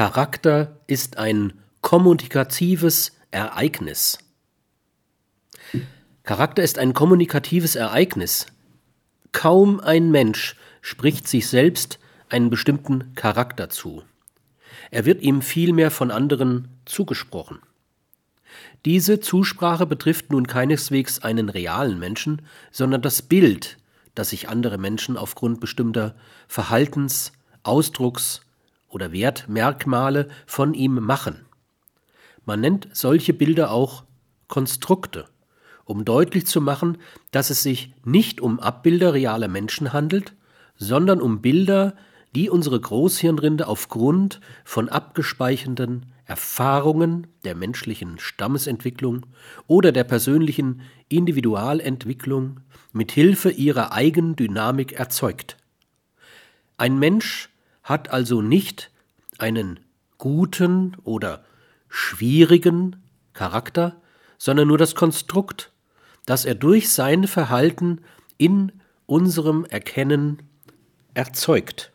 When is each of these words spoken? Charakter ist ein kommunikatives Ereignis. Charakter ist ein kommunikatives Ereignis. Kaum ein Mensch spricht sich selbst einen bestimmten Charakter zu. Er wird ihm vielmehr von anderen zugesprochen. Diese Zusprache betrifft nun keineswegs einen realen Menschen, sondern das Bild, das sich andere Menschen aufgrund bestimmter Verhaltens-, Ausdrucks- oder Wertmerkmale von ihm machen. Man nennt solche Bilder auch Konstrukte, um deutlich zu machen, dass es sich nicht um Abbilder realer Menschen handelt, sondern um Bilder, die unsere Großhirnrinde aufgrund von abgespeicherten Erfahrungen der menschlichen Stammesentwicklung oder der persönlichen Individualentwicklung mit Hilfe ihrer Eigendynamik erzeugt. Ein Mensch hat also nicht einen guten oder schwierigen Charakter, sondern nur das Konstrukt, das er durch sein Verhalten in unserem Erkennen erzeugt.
Charakter 0.00 0.80
ist 0.86 1.18
ein 1.18 1.52
kommunikatives 1.82 3.12
Ereignis. 3.32 4.16
Charakter 6.22 6.62
ist 6.62 6.78
ein 6.78 6.94
kommunikatives 6.94 7.76
Ereignis. 7.76 8.46
Kaum 9.32 9.78
ein 9.78 10.10
Mensch 10.10 10.56
spricht 10.80 11.28
sich 11.28 11.48
selbst 11.48 11.98
einen 12.30 12.48
bestimmten 12.48 13.14
Charakter 13.14 13.68
zu. 13.68 14.02
Er 14.90 15.04
wird 15.04 15.20
ihm 15.20 15.42
vielmehr 15.42 15.90
von 15.90 16.10
anderen 16.10 16.68
zugesprochen. 16.86 17.58
Diese 18.86 19.20
Zusprache 19.20 19.84
betrifft 19.84 20.32
nun 20.32 20.46
keineswegs 20.46 21.18
einen 21.18 21.50
realen 21.50 21.98
Menschen, 21.98 22.40
sondern 22.70 23.02
das 23.02 23.20
Bild, 23.20 23.76
das 24.14 24.30
sich 24.30 24.48
andere 24.48 24.78
Menschen 24.78 25.18
aufgrund 25.18 25.60
bestimmter 25.60 26.14
Verhaltens-, 26.48 27.32
Ausdrucks- 27.64 28.40
oder 28.90 29.12
Wertmerkmale 29.12 30.28
von 30.46 30.74
ihm 30.74 30.94
machen. 30.96 31.46
Man 32.44 32.60
nennt 32.60 32.88
solche 32.92 33.32
Bilder 33.32 33.70
auch 33.70 34.04
Konstrukte, 34.48 35.26
um 35.84 36.04
deutlich 36.04 36.46
zu 36.46 36.60
machen, 36.60 36.98
dass 37.30 37.50
es 37.50 37.62
sich 37.62 37.94
nicht 38.04 38.40
um 38.40 38.60
Abbilder 38.60 39.14
realer 39.14 39.48
Menschen 39.48 39.92
handelt, 39.92 40.34
sondern 40.76 41.20
um 41.20 41.40
Bilder, 41.40 41.94
die 42.34 42.48
unsere 42.50 42.80
Großhirnrinde 42.80 43.66
aufgrund 43.66 44.40
von 44.64 44.88
abgespeicherten 44.88 46.06
Erfahrungen 46.24 47.26
der 47.44 47.56
menschlichen 47.56 48.18
Stammesentwicklung 48.18 49.26
oder 49.66 49.90
der 49.90 50.04
persönlichen 50.04 50.82
Individualentwicklung 51.08 52.60
mit 52.92 53.10
Hilfe 53.10 53.50
ihrer 53.50 53.92
Eigendynamik 53.92 54.92
erzeugt. 54.92 55.56
Ein 56.76 56.98
Mensch 57.00 57.48
hat 57.82 58.10
also 58.10 58.42
nicht 58.42 58.90
einen 59.38 59.80
guten 60.18 60.96
oder 61.04 61.44
schwierigen 61.88 63.02
Charakter, 63.32 64.00
sondern 64.38 64.68
nur 64.68 64.78
das 64.78 64.94
Konstrukt, 64.94 65.72
das 66.26 66.44
er 66.44 66.54
durch 66.54 66.90
sein 66.90 67.26
Verhalten 67.26 68.00
in 68.38 68.72
unserem 69.06 69.64
Erkennen 69.64 70.42
erzeugt. 71.14 71.92